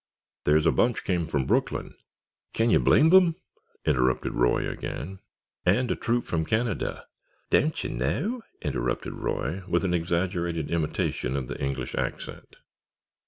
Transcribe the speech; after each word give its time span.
"There's 0.45 0.65
a 0.65 0.71
bunch 0.71 1.03
came 1.03 1.27
from 1.27 1.45
Brooklyn——" 1.45 1.93
"Can 2.53 2.71
you 2.71 2.79
blame 2.79 3.11
them?" 3.11 3.35
interrupted 3.85 4.33
Roy 4.33 4.67
again. 4.67 5.19
"And 5.63 5.91
a 5.91 5.95
troop 5.95 6.25
from 6.25 6.43
Canada——" 6.43 7.03
"Daon'tcher 7.51 7.91
knaow," 7.95 8.41
interrupted 8.63 9.13
Roy, 9.13 9.61
with 9.67 9.85
an 9.85 9.93
exaggerated 9.93 10.71
imitation 10.71 11.35
of 11.35 11.47
the 11.47 11.61
English 11.63 11.93
accent. 11.93 12.55